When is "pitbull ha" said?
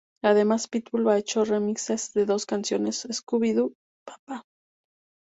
0.67-1.17